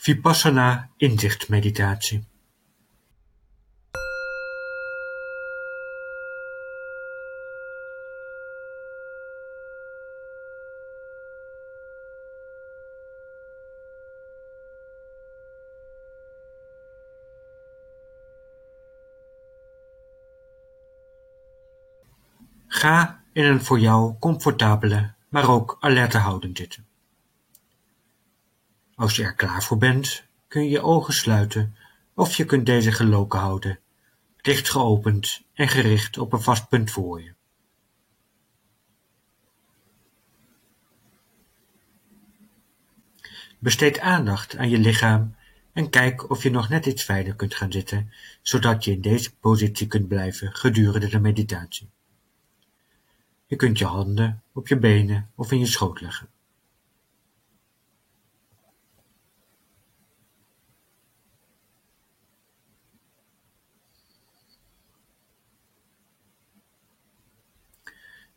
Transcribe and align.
Vipassana 0.00 0.88
inzichtmeditatie 0.96 2.24
Ga 22.68 23.22
in 23.32 23.44
een 23.44 23.60
voor 23.60 23.78
jou 23.78 24.14
comfortabele, 24.18 25.14
maar 25.28 25.48
ook 25.48 25.76
alerte 25.80 26.18
houding 26.18 26.56
zitten. 26.56 26.89
Als 29.00 29.16
je 29.16 29.22
er 29.22 29.34
klaar 29.34 29.62
voor 29.62 29.78
bent, 29.78 30.24
kun 30.48 30.62
je 30.62 30.70
je 30.70 30.82
ogen 30.82 31.14
sluiten 31.14 31.76
of 32.14 32.36
je 32.36 32.44
kunt 32.44 32.66
deze 32.66 32.92
geloken 32.92 33.38
houden, 33.38 33.78
licht 34.36 34.70
geopend 34.70 35.42
en 35.54 35.68
gericht 35.68 36.18
op 36.18 36.32
een 36.32 36.42
vast 36.42 36.68
punt 36.68 36.90
voor 36.90 37.22
je. 37.22 37.34
Besteed 43.58 44.00
aandacht 44.00 44.56
aan 44.56 44.70
je 44.70 44.78
lichaam 44.78 45.34
en 45.72 45.90
kijk 45.90 46.30
of 46.30 46.42
je 46.42 46.50
nog 46.50 46.68
net 46.68 46.86
iets 46.86 47.04
verder 47.04 47.34
kunt 47.34 47.54
gaan 47.54 47.72
zitten, 47.72 48.12
zodat 48.42 48.84
je 48.84 48.92
in 48.92 49.00
deze 49.00 49.36
positie 49.36 49.86
kunt 49.86 50.08
blijven 50.08 50.52
gedurende 50.52 51.08
de 51.08 51.20
meditatie. 51.20 51.90
Je 53.46 53.56
kunt 53.56 53.78
je 53.78 53.84
handen 53.84 54.42
op 54.52 54.68
je 54.68 54.78
benen 54.78 55.30
of 55.34 55.52
in 55.52 55.58
je 55.58 55.66
schoot 55.66 56.00
leggen. 56.00 56.29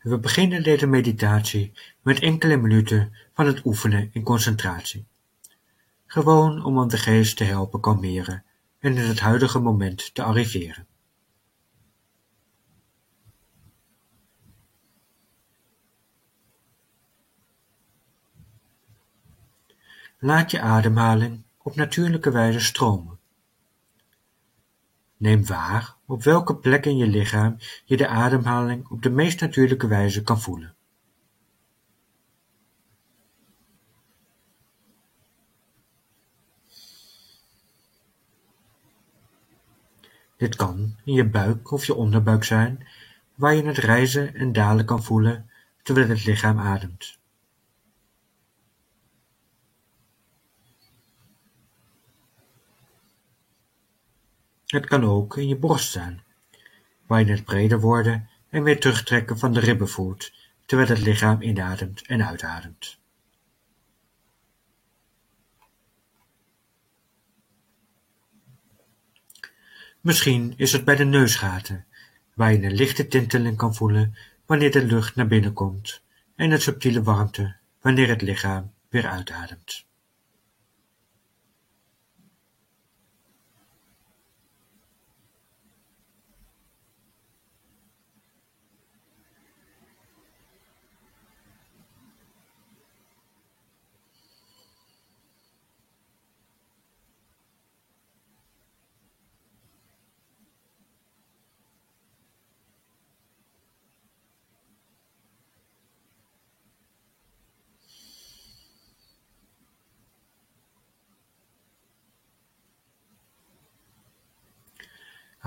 We 0.04 0.18
beginnen 0.18 0.62
deze 0.62 0.86
meditatie 0.86 1.72
met 2.02 2.20
enkele 2.20 2.56
minuten 2.56 3.16
van 3.32 3.46
het 3.46 3.64
oefenen 3.64 4.10
in 4.12 4.22
concentratie. 4.22 5.06
Gewoon 6.06 6.64
om 6.64 6.88
de 6.88 6.98
geest 6.98 7.36
te 7.36 7.44
helpen 7.44 7.80
kalmeren 7.80 8.44
en 8.78 8.96
in 8.96 9.04
het 9.04 9.20
huidige 9.20 9.58
moment 9.58 10.14
te 10.14 10.22
arriveren. 10.22 10.86
Laat 20.18 20.50
je 20.50 20.60
ademhaling 20.60 21.42
op 21.62 21.74
natuurlijke 21.74 22.30
wijze 22.30 22.60
stromen. 22.60 23.13
Neem 25.24 25.46
waar 25.46 25.96
op 26.06 26.22
welke 26.22 26.56
plek 26.56 26.86
in 26.86 26.96
je 26.96 27.06
lichaam 27.06 27.56
je 27.84 27.96
de 27.96 28.08
ademhaling 28.08 28.88
op 28.88 29.02
de 29.02 29.10
meest 29.10 29.40
natuurlijke 29.40 29.86
wijze 29.86 30.22
kan 30.22 30.40
voelen. 30.40 30.74
Dit 40.36 40.56
kan 40.56 40.96
in 41.04 41.12
je 41.12 41.28
buik 41.28 41.70
of 41.70 41.84
je 41.84 41.94
onderbuik 41.94 42.44
zijn, 42.44 42.86
waar 43.34 43.54
je 43.54 43.66
het 43.66 43.78
rijzen 43.78 44.34
en 44.34 44.52
dalen 44.52 44.84
kan 44.84 45.02
voelen 45.02 45.50
terwijl 45.82 46.08
het 46.08 46.24
lichaam 46.24 46.58
ademt. 46.58 47.18
Het 54.74 54.86
kan 54.86 55.04
ook 55.04 55.36
in 55.36 55.48
je 55.48 55.56
borst 55.56 55.90
zijn, 55.90 56.22
waar 57.06 57.20
je 57.20 57.30
het 57.30 57.44
breder 57.44 57.80
worden 57.80 58.28
en 58.48 58.62
weer 58.62 58.80
terugtrekken 58.80 59.38
van 59.38 59.52
de 59.52 59.60
ribben 59.60 59.88
voelt, 59.88 60.32
terwijl 60.66 60.88
het 60.88 60.98
lichaam 60.98 61.42
inademt 61.42 62.06
en 62.06 62.26
uitademt. 62.26 62.98
Misschien 70.00 70.54
is 70.56 70.72
het 70.72 70.84
bij 70.84 70.96
de 70.96 71.04
neusgaten, 71.04 71.86
waar 72.34 72.52
je 72.52 72.62
een 72.62 72.74
lichte 72.74 73.08
tinteling 73.08 73.56
kan 73.56 73.74
voelen 73.74 74.16
wanneer 74.46 74.70
de 74.70 74.84
lucht 74.84 75.14
naar 75.14 75.26
binnen 75.26 75.52
komt 75.52 76.02
en 76.36 76.50
een 76.50 76.60
subtiele 76.60 77.02
warmte 77.02 77.56
wanneer 77.80 78.08
het 78.08 78.22
lichaam 78.22 78.72
weer 78.88 79.06
uitademt. 79.06 79.86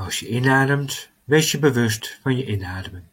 Als 0.07 0.19
je 0.19 0.27
inademt, 0.27 1.09
wees 1.23 1.51
je 1.51 1.59
bewust 1.59 2.19
van 2.21 2.37
je 2.37 2.45
inademing. 2.45 3.03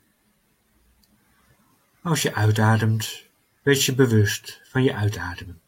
Als 2.02 2.22
je 2.22 2.34
uitademt, 2.34 3.24
wees 3.62 3.86
je 3.86 3.94
bewust 3.94 4.60
van 4.64 4.82
je 4.82 4.94
uitademing. 4.94 5.58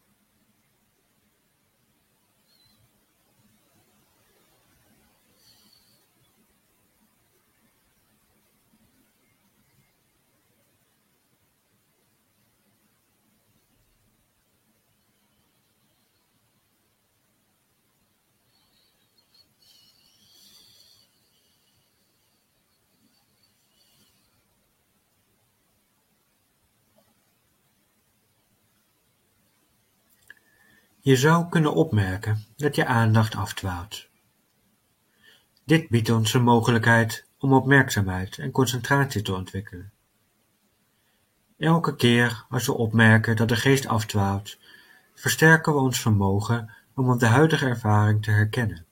Je 31.06 31.16
zou 31.16 31.48
kunnen 31.48 31.74
opmerken 31.74 32.44
dat 32.56 32.74
je 32.74 32.86
aandacht 32.86 33.34
afdwaalt. 33.34 34.08
Dit 35.64 35.88
biedt 35.88 36.10
ons 36.10 36.34
een 36.34 36.42
mogelijkheid 36.42 37.26
om 37.38 37.52
opmerkzaamheid 37.52 38.38
en 38.38 38.50
concentratie 38.50 39.22
te 39.22 39.34
ontwikkelen. 39.34 39.92
Elke 41.58 41.96
keer 41.96 42.44
als 42.48 42.66
we 42.66 42.72
opmerken 42.72 43.36
dat 43.36 43.48
de 43.48 43.56
geest 43.56 43.86
afdwaalt, 43.86 44.58
versterken 45.14 45.72
we 45.72 45.78
ons 45.78 46.00
vermogen 46.00 46.70
om 46.94 47.18
de 47.18 47.26
huidige 47.26 47.66
ervaring 47.66 48.22
te 48.22 48.30
herkennen. 48.30 48.86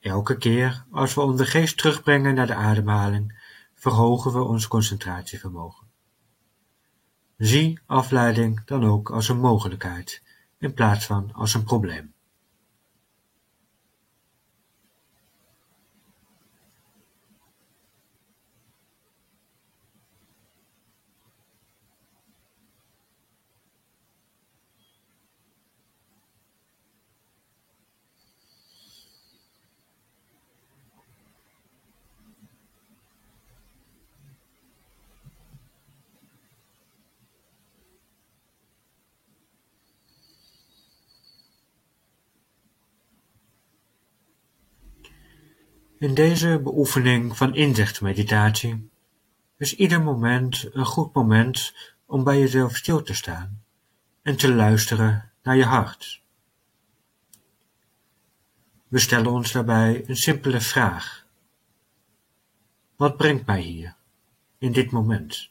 Elke 0.00 0.36
keer 0.36 0.84
als 0.90 1.14
we 1.14 1.20
onze 1.20 1.46
geest 1.46 1.78
terugbrengen 1.78 2.34
naar 2.34 2.46
de 2.46 2.54
ademhaling, 2.54 3.40
verhogen 3.74 4.32
we 4.32 4.42
ons 4.42 4.68
concentratievermogen. 4.68 5.85
Zie 7.36 7.80
afleiding 7.86 8.64
dan 8.64 8.84
ook 8.84 9.10
als 9.10 9.28
een 9.28 9.38
mogelijkheid 9.38 10.22
in 10.58 10.74
plaats 10.74 11.06
van 11.06 11.32
als 11.32 11.54
een 11.54 11.64
probleem. 11.64 12.15
In 45.98 46.14
deze 46.14 46.60
beoefening 46.62 47.36
van 47.36 47.54
inzichtmeditatie 47.54 48.90
is 49.56 49.76
ieder 49.76 50.02
moment 50.02 50.68
een 50.72 50.84
goed 50.84 51.14
moment 51.14 51.74
om 52.06 52.24
bij 52.24 52.38
jezelf 52.38 52.76
stil 52.76 53.02
te 53.02 53.14
staan 53.14 53.62
en 54.22 54.36
te 54.36 54.54
luisteren 54.54 55.32
naar 55.42 55.56
je 55.56 55.64
hart. 55.64 56.22
We 58.88 58.98
stellen 58.98 59.32
ons 59.32 59.52
daarbij 59.52 60.08
een 60.08 60.16
simpele 60.16 60.60
vraag: 60.60 61.26
wat 62.96 63.16
brengt 63.16 63.46
mij 63.46 63.60
hier, 63.60 63.96
in 64.58 64.72
dit 64.72 64.90
moment? 64.90 65.50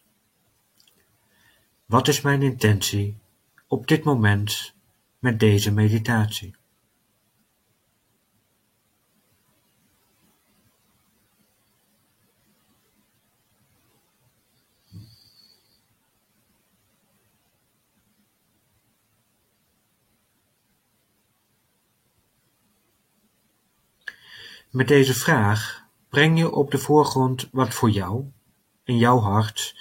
Wat 1.86 2.08
is 2.08 2.22
mijn 2.22 2.42
intentie 2.42 3.18
op 3.68 3.88
dit 3.88 4.04
moment 4.04 4.74
met 5.20 5.40
deze 5.40 5.72
meditatie? 5.72 6.56
Met 24.76 24.88
deze 24.88 25.14
vraag 25.14 25.86
breng 26.10 26.38
je 26.38 26.52
op 26.52 26.72
de 26.72 26.78
voorgrond 26.78 27.50
wat 27.52 27.74
voor 27.74 27.90
jou, 27.90 28.32
in 28.84 28.98
jouw 28.98 29.20
hart, 29.20 29.76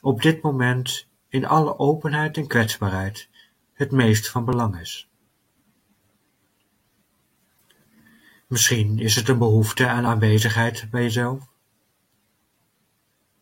op 0.00 0.22
dit 0.22 0.42
moment 0.42 1.08
in 1.28 1.46
alle 1.46 1.78
openheid 1.78 2.36
en 2.36 2.46
kwetsbaarheid 2.46 3.28
het 3.72 3.90
meest 3.90 4.28
van 4.30 4.44
belang 4.44 4.80
is. 4.80 5.08
Misschien 8.46 8.98
is 8.98 9.16
het 9.16 9.28
een 9.28 9.38
behoefte 9.38 9.88
aan 9.88 10.06
aanwezigheid 10.06 10.88
bij 10.90 11.02
jezelf, 11.02 11.48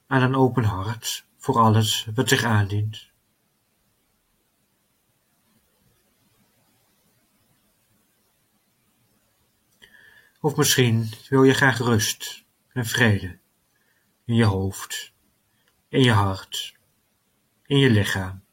aan 0.07 0.23
een 0.23 0.37
open 0.37 0.65
hart 0.65 1.27
voor 1.37 1.59
alles 1.59 2.09
wat 2.15 2.29
zich 2.29 2.45
aandient. 2.45 3.08
Of 10.41 10.57
misschien 10.57 11.09
wil 11.29 11.43
je 11.43 11.55
graag 11.55 11.79
rust 11.79 12.45
en 12.73 12.87
vrede 12.87 13.39
in 14.25 14.35
je 14.35 14.45
hoofd, 14.45 15.13
in 15.89 16.03
je 16.03 16.13
hart, 16.13 16.79
in 17.67 17.79
je 17.79 17.91
lichaam. 17.91 18.47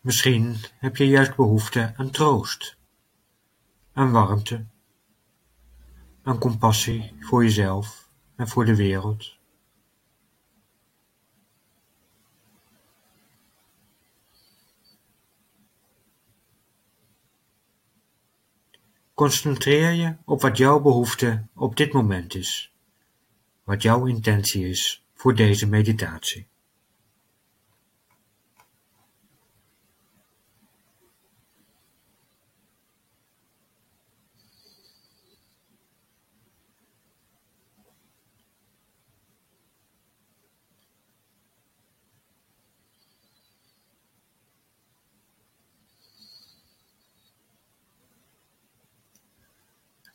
Misschien 0.00 0.56
heb 0.78 0.96
je 0.96 1.06
juist 1.06 1.36
behoefte 1.36 1.94
aan 1.96 2.10
troost, 2.10 2.76
aan 3.92 4.10
warmte, 4.10 4.66
aan 6.22 6.38
compassie 6.38 7.12
voor 7.20 7.44
jezelf 7.44 8.09
en 8.40 8.48
voor 8.48 8.64
de 8.64 8.76
wereld. 8.76 9.38
Concentreer 19.14 19.90
je 19.92 20.16
op 20.24 20.40
wat 20.40 20.56
jouw 20.56 20.80
behoefte 20.80 21.46
op 21.54 21.76
dit 21.76 21.92
moment 21.92 22.34
is, 22.34 22.72
wat 23.64 23.82
jouw 23.82 24.06
intentie 24.06 24.68
is 24.68 25.04
voor 25.14 25.34
deze 25.34 25.66
meditatie. 25.66 26.46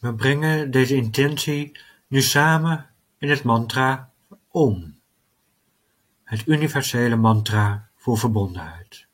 We 0.05 0.13
brengen 0.13 0.71
deze 0.71 0.95
intentie 0.95 1.79
nu 2.07 2.21
samen 2.21 2.89
in 3.17 3.29
het 3.29 3.43
mantra 3.43 4.11
Om, 4.47 4.99
het 6.23 6.47
universele 6.47 7.15
mantra 7.15 7.89
voor 7.95 8.17
verbondenheid. 8.17 9.07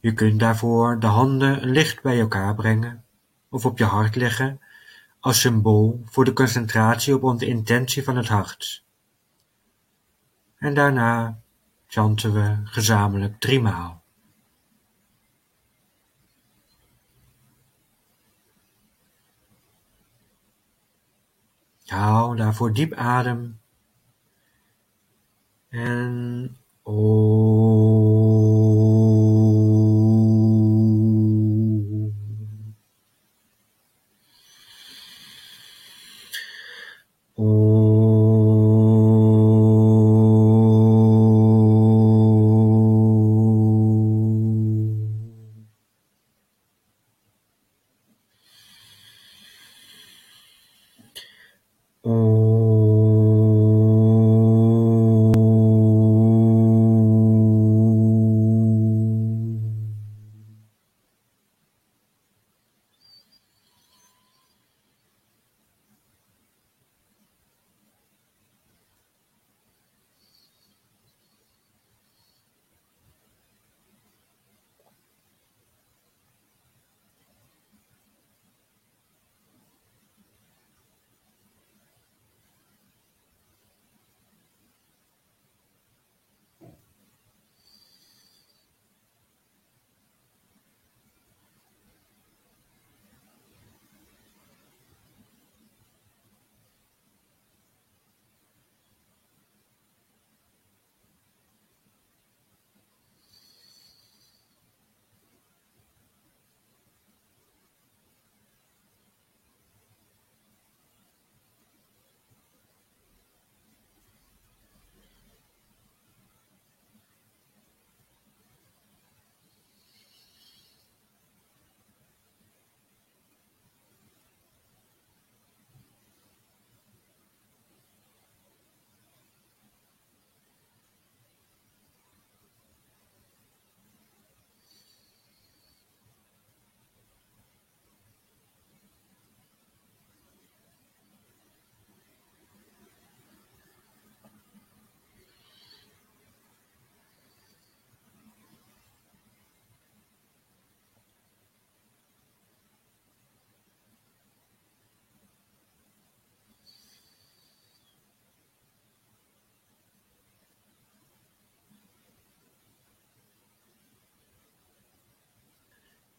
Je 0.00 0.12
kunt 0.12 0.40
daarvoor 0.40 1.00
de 1.00 1.06
handen 1.06 1.64
licht 1.64 2.02
bij 2.02 2.20
elkaar 2.20 2.54
brengen 2.54 3.04
of 3.48 3.66
op 3.66 3.78
je 3.78 3.84
hart 3.84 4.16
leggen 4.16 4.60
als 5.20 5.40
symbool 5.40 6.02
voor 6.04 6.24
de 6.24 6.32
concentratie 6.32 7.14
op 7.14 7.22
onze 7.22 7.46
intentie 7.46 8.04
van 8.04 8.16
het 8.16 8.28
hart. 8.28 8.84
En 10.56 10.74
daarna 10.74 11.40
chanten 11.86 12.32
we 12.32 12.60
gezamenlijk 12.64 13.40
driemaal. 13.40 14.01
Haal 21.92 22.36
daarvoor 22.36 22.72
diep 22.72 22.94
adem. 22.94 23.60
En 25.68 26.56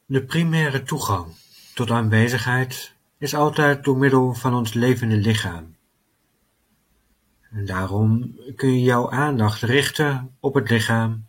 De 0.05 0.23
primaire 0.23 0.83
toegang 0.83 1.33
tot 1.73 1.91
aanwezigheid 1.91 2.93
is 3.17 3.35
altijd 3.35 3.83
door 3.83 3.97
middel 3.97 4.33
van 4.33 4.53
ons 4.53 4.73
levende 4.73 5.15
lichaam. 5.15 5.75
En 7.51 7.65
daarom 7.65 8.35
kun 8.55 8.73
je 8.73 8.81
jouw 8.81 9.11
aandacht 9.11 9.61
richten 9.61 10.35
op 10.39 10.53
het 10.53 10.69
lichaam 10.69 11.27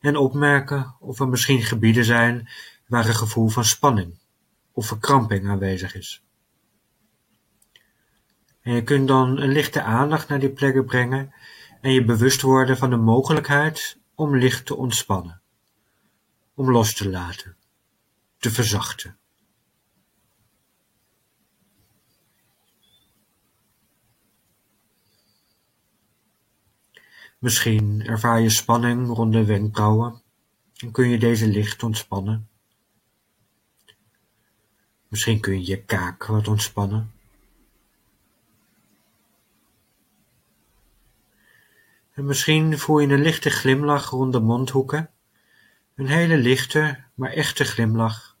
en 0.00 0.16
opmerken 0.16 0.96
of 1.00 1.20
er 1.20 1.28
misschien 1.28 1.62
gebieden 1.62 2.04
zijn 2.04 2.48
waar 2.86 3.06
een 3.06 3.14
gevoel 3.14 3.48
van 3.48 3.64
spanning 3.64 4.18
of 4.72 4.86
verkramping 4.86 5.48
aanwezig 5.48 5.94
is. 5.94 6.24
En 8.60 8.72
je 8.72 8.82
kunt 8.82 9.08
dan 9.08 9.38
een 9.40 9.52
lichte 9.52 9.82
aandacht 9.82 10.28
naar 10.28 10.40
die 10.40 10.52
plekken 10.52 10.84
brengen 10.84 11.34
en 11.80 11.92
je 11.92 12.04
bewust 12.04 12.42
worden 12.42 12.76
van 12.76 12.90
de 12.90 12.96
mogelijkheid 12.96 13.98
om 14.14 14.36
licht 14.36 14.66
te 14.66 14.76
ontspannen, 14.76 15.40
om 16.54 16.70
los 16.70 16.94
te 16.94 17.10
laten, 17.10 17.55
te 18.38 18.50
verzachten. 18.50 19.18
Misschien 27.38 28.06
ervaar 28.06 28.40
je 28.40 28.50
spanning 28.50 29.08
rond 29.08 29.32
de 29.32 29.44
wenkbrauwen 29.44 30.22
en 30.76 30.90
kun 30.90 31.08
je 31.08 31.18
deze 31.18 31.46
licht 31.46 31.82
ontspannen. 31.82 32.48
Misschien 35.08 35.40
kun 35.40 35.52
je 35.52 35.66
je 35.66 35.82
kaak 35.82 36.26
wat 36.26 36.48
ontspannen. 36.48 37.10
En 42.12 42.24
misschien 42.24 42.78
voel 42.78 42.98
je 42.98 43.08
een 43.08 43.22
lichte 43.22 43.50
glimlach 43.50 44.10
rond 44.10 44.32
de 44.32 44.40
mondhoeken, 44.40 45.10
een 45.94 46.06
hele 46.06 46.36
lichte, 46.36 47.04
maar 47.16 47.30
echte 47.30 47.64
glimlach, 47.64 48.36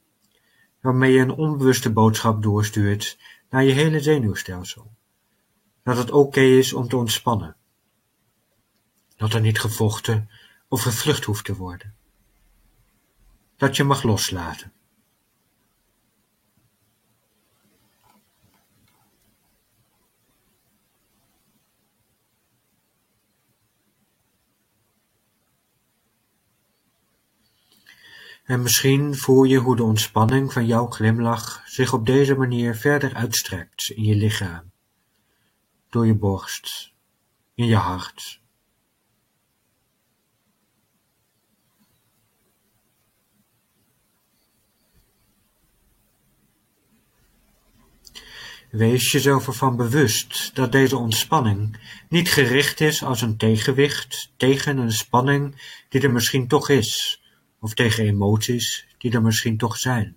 waarmee 0.80 1.12
je 1.12 1.20
een 1.20 1.30
onbewuste 1.30 1.92
boodschap 1.92 2.42
doorstuurt 2.42 3.18
naar 3.50 3.64
je 3.64 3.72
hele 3.72 4.00
zenuwstelsel, 4.00 4.90
dat 5.82 5.96
het 5.96 6.10
oké 6.10 6.40
is 6.40 6.72
om 6.72 6.88
te 6.88 6.96
ontspannen, 6.96 7.56
dat 9.16 9.32
er 9.32 9.40
niet 9.40 9.60
gevochten 9.60 10.30
of 10.68 10.82
gevlucht 10.82 11.24
hoeft 11.24 11.44
te 11.44 11.56
worden, 11.56 11.94
dat 13.56 13.76
je 13.76 13.84
mag 13.84 14.02
loslaten. 14.02 14.72
En 28.46 28.62
misschien 28.62 29.16
voel 29.16 29.44
je 29.44 29.58
hoe 29.58 29.76
de 29.76 29.82
ontspanning 29.82 30.52
van 30.52 30.66
jouw 30.66 30.86
glimlach 30.86 31.62
zich 31.64 31.92
op 31.92 32.06
deze 32.06 32.34
manier 32.34 32.74
verder 32.74 33.14
uitstrekt 33.14 33.90
in 33.90 34.04
je 34.04 34.14
lichaam, 34.14 34.72
door 35.90 36.06
je 36.06 36.14
borst, 36.14 36.92
in 37.54 37.66
je 37.66 37.76
hart. 37.76 38.40
Wees 48.70 49.12
jezelf 49.12 49.46
ervan 49.46 49.76
bewust 49.76 50.54
dat 50.54 50.72
deze 50.72 50.96
ontspanning 50.96 51.78
niet 52.08 52.28
gericht 52.28 52.80
is 52.80 53.02
als 53.02 53.20
een 53.20 53.36
tegenwicht 53.36 54.32
tegen 54.36 54.78
een 54.78 54.92
spanning 54.92 55.62
die 55.88 56.00
er 56.00 56.12
misschien 56.12 56.48
toch 56.48 56.68
is, 56.68 57.20
of 57.66 57.74
tegen 57.74 58.04
emoties 58.04 58.86
die 58.98 59.12
er 59.12 59.22
misschien 59.22 59.56
toch 59.56 59.76
zijn. 59.76 60.16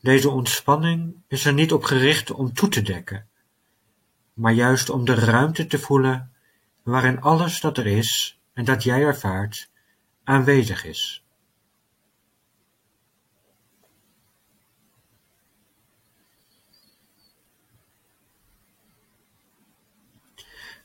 Deze 0.00 0.30
ontspanning 0.30 1.14
is 1.28 1.44
er 1.44 1.52
niet 1.52 1.72
op 1.72 1.84
gericht 1.84 2.30
om 2.30 2.52
toe 2.52 2.68
te 2.68 2.82
dekken, 2.82 3.28
maar 4.34 4.52
juist 4.52 4.90
om 4.90 5.04
de 5.04 5.14
ruimte 5.14 5.66
te 5.66 5.78
voelen 5.78 6.32
waarin 6.82 7.20
alles 7.20 7.60
dat 7.60 7.78
er 7.78 7.86
is 7.86 8.40
en 8.52 8.64
dat 8.64 8.82
jij 8.82 9.02
ervaart 9.02 9.70
aanwezig 10.24 10.84
is. 10.84 11.24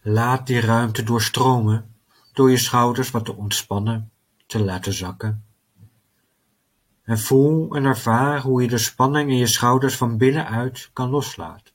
Laat 0.02 0.48
die 0.48 0.60
ruimte 0.60 1.04
doorstromen 1.04 1.96
door 2.34 2.52
je 2.52 2.58
schouders 2.58 3.12
wat 3.12 3.26
te 3.26 3.36
ontspannen 3.36 4.10
te 4.46 4.64
laten 4.64 4.94
zakken. 4.94 5.46
En 7.04 7.20
voel 7.20 7.76
en 7.76 7.86
ervaar 7.86 8.42
hoe 8.42 8.62
je 8.62 8.68
de 8.68 8.78
spanning 8.78 9.30
in 9.30 9.38
je 9.38 9.48
schouders 9.48 9.98
van 9.98 10.18
binnenuit 10.18 10.90
kan 10.94 11.10
loslaten. 11.10 11.74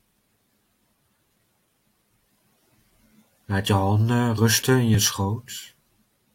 Laat 3.45 3.67
je 3.67 3.73
handen 3.73 4.35
rusten 4.35 4.79
in 4.79 4.89
je 4.89 4.99
schoot 4.99 5.75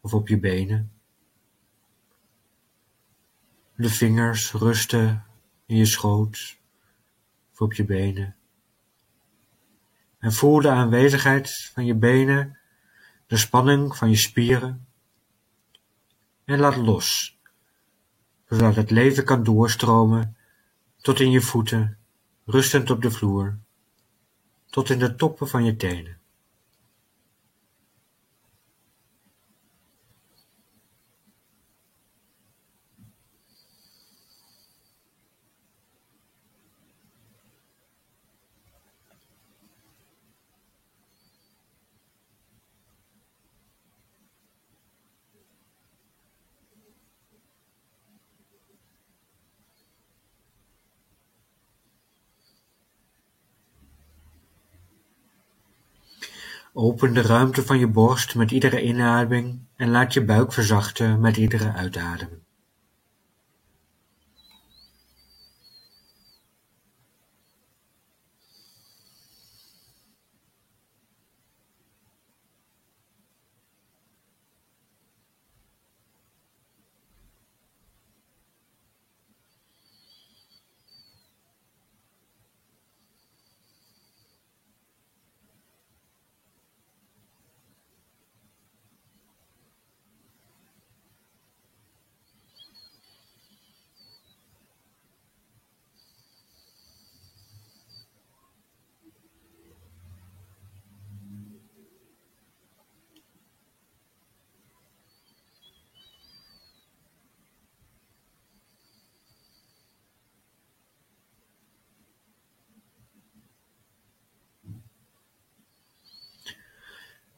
of 0.02 0.14
op 0.14 0.28
je 0.28 0.40
benen. 0.40 0.92
De 3.76 3.90
vingers 3.90 4.52
rusten 4.52 5.26
in 5.66 5.76
je 5.76 5.86
schoot 5.86 6.58
of 7.52 7.62
op 7.62 7.74
je 7.74 7.86
benen. 7.86 8.36
En 10.20 10.34
voel 10.34 10.62
de 10.62 10.70
aanwezigheid 10.70 11.72
van 11.74 11.86
je 11.86 11.96
benen, 11.96 12.58
de 13.28 13.38
spanning 13.38 13.96
van 13.96 14.10
je 14.10 14.16
spieren 14.16 14.85
en 16.46 16.60
laat 16.60 16.76
los, 16.76 17.38
zodat 18.48 18.76
het 18.76 18.92
leven 18.92 19.26
kan 19.26 19.44
doorstromen 19.44 20.38
tot 20.98 21.20
in 21.20 21.32
je 21.32 21.42
voeten, 21.42 21.98
rustend 22.46 22.90
op 22.90 23.02
de 23.02 23.12
vloer, 23.12 23.58
tot 24.66 24.90
in 24.90 25.00
de 25.00 25.16
toppen 25.16 25.48
van 25.48 25.64
je 25.64 25.76
tenen. 25.76 26.20
Open 56.78 57.14
de 57.14 57.22
ruimte 57.22 57.64
van 57.64 57.80
je 57.80 57.88
borst 57.88 58.36
met 58.36 58.52
iedere 58.52 58.84
inademing 58.84 59.60
en 59.76 59.90
laat 59.90 60.14
je 60.14 60.24
buik 60.24 60.54
verzachten 60.54 61.20
met 61.20 61.38
iedere 61.38 61.74
uitademing. 61.74 62.45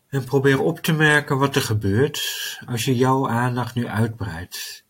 En 0.07 0.23
probeer 0.23 0.61
op 0.61 0.79
te 0.79 0.93
merken 0.93 1.37
wat 1.37 1.55
er 1.55 1.61
gebeurt 1.61 2.21
als 2.65 2.85
je 2.85 2.95
jouw 2.95 3.29
aandacht 3.29 3.75
nu 3.75 3.87
uitbreidt 3.87 4.85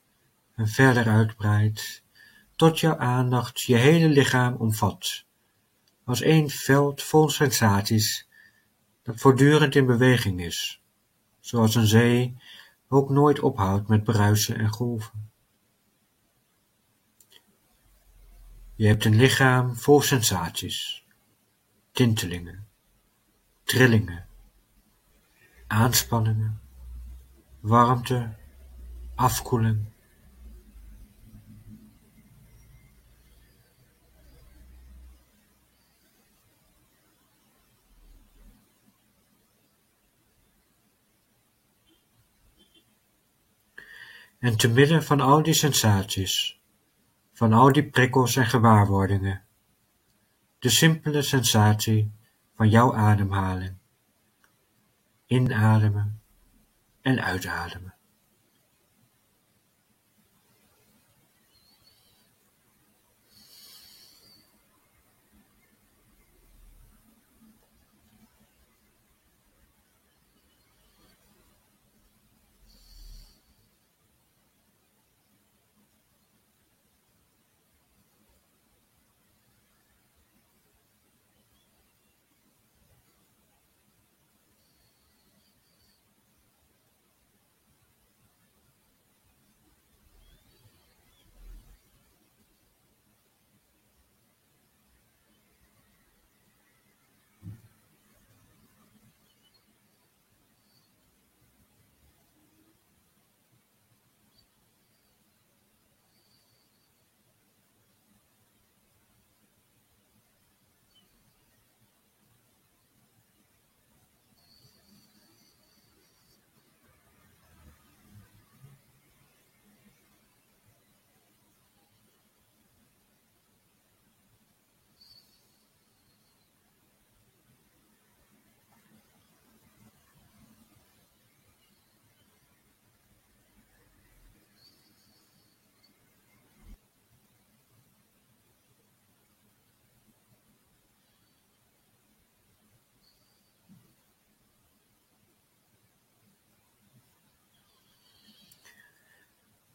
en 0.55 0.67
verder 0.67 1.07
uitbreidt, 1.07 2.03
tot 2.55 2.79
jouw 2.79 2.97
aandacht 2.97 3.61
je 3.61 3.75
hele 3.75 4.07
lichaam 4.07 4.55
omvat, 4.55 5.25
als 6.03 6.21
één 6.21 6.49
veld 6.49 7.03
vol 7.03 7.29
sensaties 7.29 8.27
dat 9.03 9.19
voortdurend 9.19 9.75
in 9.75 9.85
beweging 9.85 10.41
is, 10.41 10.81
zoals 11.39 11.75
een 11.75 11.87
zee 11.87 12.37
ook 12.87 13.09
nooit 13.09 13.39
ophoudt 13.39 13.87
met 13.87 14.03
bruisen 14.03 14.57
en 14.57 14.69
golven. 14.69 15.31
Je 18.75 18.87
hebt 18.87 19.05
een 19.05 19.15
lichaam 19.15 19.75
vol 19.75 20.01
sensaties, 20.01 21.05
tintelingen, 21.91 22.67
trillingen, 23.63 24.26
aanspanningen, 25.67 26.61
warmte, 27.59 28.35
afkoeling. 29.15 29.85
En 44.39 44.57
te 44.57 44.69
midden 44.69 45.03
van 45.03 45.21
al 45.21 45.43
die 45.43 45.53
sensaties, 45.53 46.59
van 47.33 47.53
al 47.53 47.71
die 47.71 47.89
prikkels 47.89 48.35
en 48.35 48.45
gewaarwordingen, 48.45 49.41
de 50.59 50.69
simpele 50.69 51.21
sensatie 51.21 52.11
van 52.55 52.69
jouw 52.69 52.95
ademhaling. 52.95 53.77
Inademen 55.27 56.21
en 57.01 57.19
uitademen. 57.19 57.96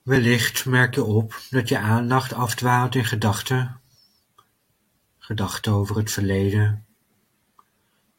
Wellicht 0.02 0.66
merk 0.66 0.94
je 0.94 1.04
op 1.04 1.40
dat 1.50 1.68
je 1.68 1.78
aandacht 1.78 2.32
afdwaalt 2.32 2.94
in 2.94 3.04
gedachten, 3.04 3.80
gedachten 5.18 5.72
over 5.72 5.96
het 5.96 6.12
verleden, 6.12 6.86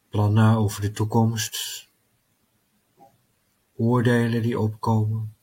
plannen 0.10 0.56
over 0.56 0.82
de 0.82 0.91
toekomst, 0.91 1.88
oordelen 3.76 4.41
die 4.41 4.60
opkomen, 4.60 5.36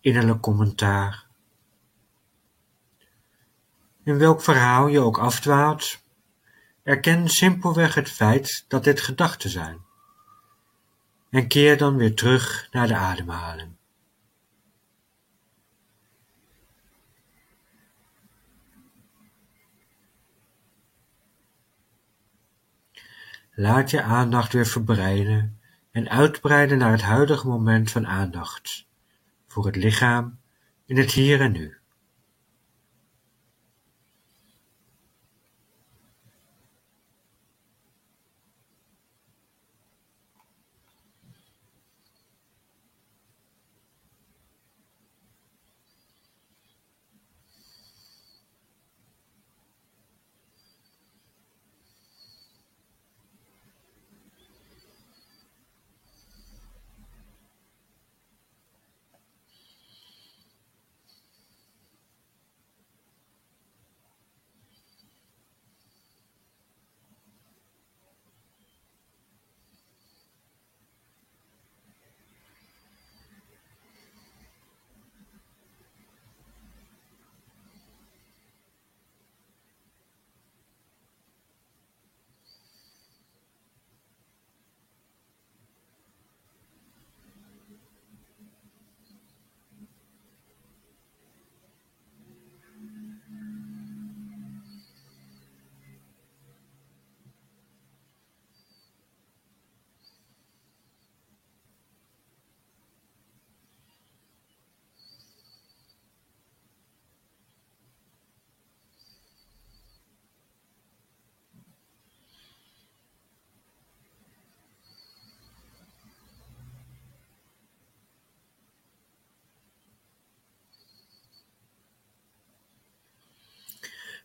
innerlijk 0.00 0.40
commentaar. 0.40 1.26
In 4.04 4.18
welk 4.18 4.42
verhaal 4.42 4.86
je 4.86 5.00
ook 5.00 5.18
afdwaalt, 5.18 6.02
erken 6.82 7.28
simpelweg 7.28 7.94
het 7.94 8.10
feit 8.10 8.64
dat 8.68 8.84
dit 8.84 9.00
gedachten 9.00 9.50
zijn 9.50 9.80
en 11.30 11.48
keer 11.48 11.78
dan 11.78 11.96
weer 11.96 12.14
terug 12.14 12.68
naar 12.70 12.88
de 12.88 12.96
ademhaling. 12.96 13.80
Laat 23.62 23.90
je 23.90 24.02
aandacht 24.02 24.52
weer 24.52 24.66
verbreiden 24.66 25.60
en 25.90 26.08
uitbreiden 26.08 26.78
naar 26.78 26.90
het 26.92 27.02
huidige 27.02 27.46
moment 27.46 27.90
van 27.90 28.06
aandacht, 28.06 28.86
voor 29.46 29.66
het 29.66 29.76
lichaam 29.76 30.38
in 30.86 30.96
het 30.96 31.10
hier 31.10 31.40
en 31.40 31.52
nu. 31.52 31.76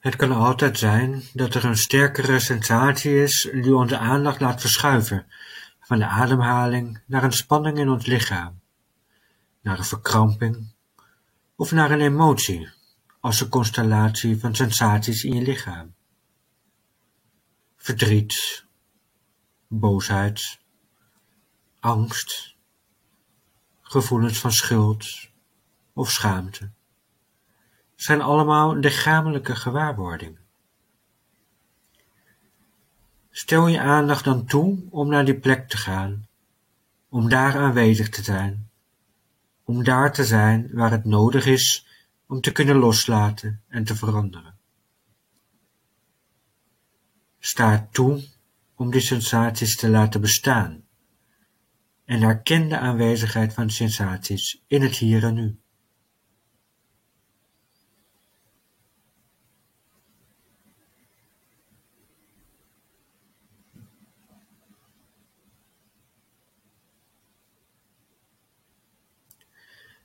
Het 0.07 0.15
kan 0.15 0.31
altijd 0.31 0.77
zijn 0.77 1.23
dat 1.33 1.53
er 1.53 1.65
een 1.65 1.77
sterkere 1.77 2.39
sensatie 2.39 3.21
is 3.23 3.49
die 3.53 3.75
onze 3.75 3.97
aandacht 3.97 4.39
laat 4.39 4.61
verschuiven 4.61 5.25
van 5.79 5.99
de 5.99 6.05
ademhaling 6.05 7.01
naar 7.05 7.23
een 7.23 7.31
spanning 7.31 7.77
in 7.77 7.89
ons 7.89 8.05
lichaam, 8.05 8.61
naar 9.61 9.77
een 9.77 9.85
verkramping 9.85 10.73
of 11.55 11.71
naar 11.71 11.91
een 11.91 12.01
emotie 12.01 12.69
als 13.19 13.41
een 13.41 13.49
constellatie 13.49 14.39
van 14.39 14.55
sensaties 14.55 15.23
in 15.23 15.33
je 15.33 15.41
lichaam. 15.41 15.95
Verdriet, 17.75 18.65
boosheid, 19.67 20.59
angst, 21.79 22.55
gevoelens 23.81 24.39
van 24.39 24.51
schuld 24.51 25.29
of 25.93 26.11
schaamte 26.11 26.75
zijn 27.97 28.21
allemaal 28.21 28.75
lichamelijke 28.75 29.55
gewaarwordingen. 29.55 30.45
Stel 33.29 33.67
je 33.67 33.79
aandacht 33.79 34.23
dan 34.23 34.45
toe 34.45 34.83
om 34.89 35.09
naar 35.09 35.25
die 35.25 35.39
plek 35.39 35.69
te 35.69 35.77
gaan, 35.77 36.27
om 37.09 37.29
daar 37.29 37.57
aanwezig 37.57 38.09
te 38.09 38.23
zijn, 38.23 38.69
om 39.63 39.83
daar 39.83 40.13
te 40.13 40.25
zijn 40.25 40.69
waar 40.71 40.91
het 40.91 41.05
nodig 41.05 41.45
is 41.45 41.87
om 42.27 42.41
te 42.41 42.51
kunnen 42.51 42.75
loslaten 42.75 43.61
en 43.67 43.83
te 43.83 43.95
veranderen. 43.95 44.57
Sta 47.39 47.87
toe 47.91 48.23
om 48.75 48.91
die 48.91 49.01
sensaties 49.01 49.75
te 49.75 49.89
laten 49.89 50.21
bestaan 50.21 50.83
en 52.05 52.21
herken 52.21 52.69
de 52.69 52.77
aanwezigheid 52.77 53.53
van 53.53 53.69
sensaties 53.69 54.63
in 54.67 54.81
het 54.81 54.95
hier 54.95 55.23
en 55.23 55.33
nu. 55.33 55.59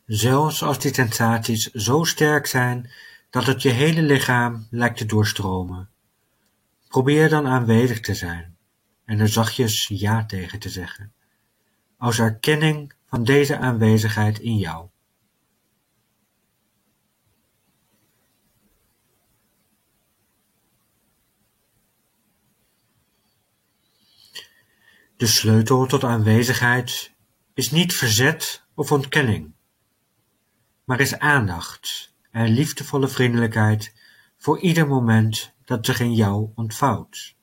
Zelfs 0.06 0.62
als 0.62 0.78
die 0.78 0.94
sensaties 0.94 1.70
zo 1.70 2.04
sterk 2.04 2.46
zijn 2.46 2.90
dat 3.30 3.46
het 3.46 3.62
je 3.62 3.70
hele 3.70 4.02
lichaam 4.02 4.66
lijkt 4.70 4.96
te 4.96 5.06
doorstromen, 5.06 5.90
probeer 6.88 7.28
dan 7.28 7.46
aanwezig 7.46 8.00
te 8.00 8.14
zijn 8.14 8.56
en 9.04 9.20
er 9.20 9.28
zachtjes 9.28 9.86
ja 9.88 10.24
tegen 10.24 10.58
te 10.58 10.68
zeggen, 10.68 11.12
als 11.96 12.18
erkenning 12.18 12.92
van 13.06 13.24
deze 13.24 13.58
aanwezigheid 13.58 14.38
in 14.38 14.56
jou. 14.56 14.88
De 25.16 25.26
sleutel 25.26 25.86
tot 25.86 26.04
aanwezigheid 26.04 27.12
is 27.54 27.70
niet 27.70 27.94
verzet 27.94 28.64
of 28.74 28.92
ontkenning 28.92 29.54
maar 30.92 31.00
is 31.00 31.18
aandacht 31.18 32.14
en 32.30 32.48
liefdevolle 32.48 33.08
vriendelijkheid 33.08 33.94
voor 34.36 34.58
ieder 34.58 34.86
moment 34.86 35.54
dat 35.64 35.86
zich 35.86 36.00
in 36.00 36.14
jou 36.14 36.50
ontvouwt. 36.54 37.36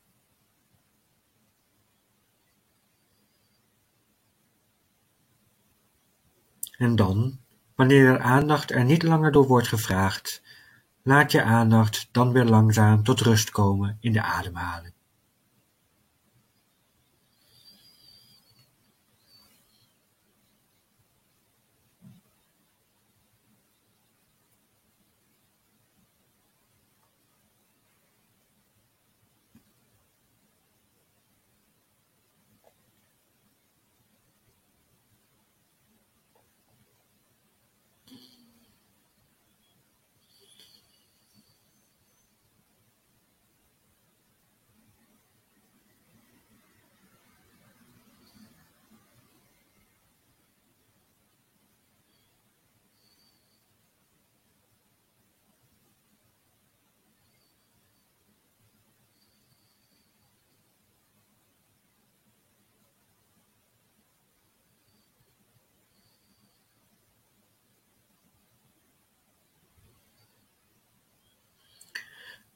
En 6.78 6.96
dan, 6.96 7.40
wanneer 7.76 8.14
de 8.14 8.20
aandacht 8.20 8.72
er 8.72 8.86
niet 8.86 9.04
langer 9.04 9.32
door 9.32 9.48
wordt 9.48 9.68
gevraagd, 9.68 10.42
laat 11.04 11.32
je 11.32 11.44
aandacht 11.44 12.10
dan 12.12 12.32
weer 12.32 12.46
langzaam 12.46 13.04
tot 13.04 13.20
rust 13.20 13.50
komen 13.50 13.98
in 14.00 14.14
de 14.14 14.22
ademhaling. 14.22 14.94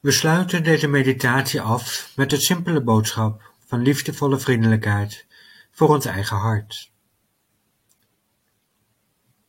We 0.04 0.10
sluiten 0.10 0.62
deze 0.62 0.88
meditatie 0.88 1.60
af 1.60 2.12
met 2.16 2.30
de 2.30 2.40
simpele 2.40 2.82
boodschap 2.82 3.52
van 3.66 3.82
liefdevolle 3.82 4.38
vriendelijkheid 4.38 5.26
voor 5.70 5.88
ons 5.88 6.04
eigen 6.04 6.36
hart. 6.36 6.92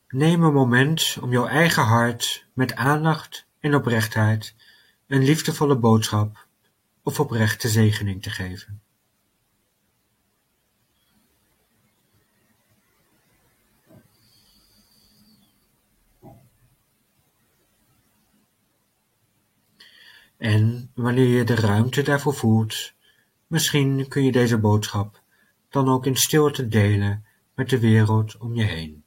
Neem 0.08 0.42
een 0.42 0.52
moment 0.52 1.18
om 1.20 1.32
jouw 1.32 1.46
eigen 1.46 1.82
hart 1.82 2.46
met 2.52 2.74
aandacht 2.74 3.46
en 3.60 3.74
oprechtheid 3.74 4.54
een 5.06 5.24
liefdevolle 5.24 5.78
boodschap 5.78 6.46
of 7.02 7.20
oprechte 7.20 7.68
zegening 7.68 8.22
te 8.22 8.30
geven. 8.30 8.82
En 20.38 20.90
wanneer 20.94 21.26
je 21.28 21.44
de 21.44 21.54
ruimte 21.54 22.02
daarvoor 22.02 22.34
voelt, 22.34 22.92
misschien 23.46 24.08
kun 24.08 24.24
je 24.24 24.32
deze 24.32 24.58
boodschap 24.58 25.22
dan 25.68 25.88
ook 25.88 26.06
in 26.06 26.16
stilte 26.16 26.68
delen 26.68 27.24
met 27.54 27.70
de 27.70 27.78
wereld 27.78 28.36
om 28.36 28.54
je 28.54 28.64
heen. 28.64 29.05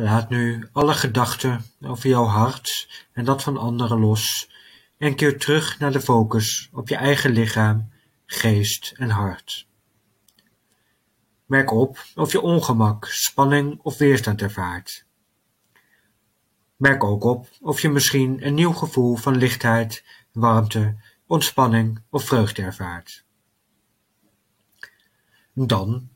Laat 0.00 0.28
nu 0.28 0.68
alle 0.72 0.94
gedachten 0.94 1.64
over 1.80 2.08
jouw 2.08 2.24
hart 2.24 2.88
en 3.12 3.24
dat 3.24 3.42
van 3.42 3.56
anderen 3.56 3.98
los 3.98 4.50
en 4.98 5.14
keer 5.14 5.38
terug 5.38 5.78
naar 5.78 5.92
de 5.92 6.00
focus 6.00 6.68
op 6.72 6.88
je 6.88 6.96
eigen 6.96 7.30
lichaam, 7.30 7.90
geest 8.26 8.94
en 8.96 9.10
hart. 9.10 9.66
Merk 11.46 11.70
op 11.70 12.04
of 12.14 12.32
je 12.32 12.40
ongemak, 12.40 13.04
spanning 13.04 13.80
of 13.82 13.98
weerstand 13.98 14.42
ervaart. 14.42 15.06
Merk 16.76 17.04
ook 17.04 17.24
op 17.24 17.48
of 17.60 17.80
je 17.80 17.88
misschien 17.88 18.46
een 18.46 18.54
nieuw 18.54 18.72
gevoel 18.72 19.16
van 19.16 19.36
lichtheid, 19.36 20.04
warmte, 20.32 20.96
ontspanning 21.26 22.02
of 22.10 22.24
vreugde 22.24 22.62
ervaart. 22.62 23.24
Dan, 25.54 26.08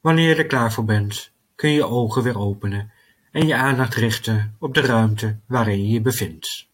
wanneer 0.00 0.28
je 0.28 0.34
er 0.34 0.46
klaar 0.46 0.72
voor 0.72 0.84
bent, 0.84 1.32
kun 1.54 1.70
je 1.70 1.76
je 1.76 1.86
ogen 1.86 2.22
weer 2.22 2.38
openen 2.38 2.91
en 3.32 3.46
je 3.46 3.54
aandacht 3.54 3.94
richten 3.94 4.56
op 4.58 4.74
de 4.74 4.80
ruimte 4.80 5.36
waarin 5.46 5.86
je 5.86 5.92
je 5.92 6.00
bevindt. 6.00 6.70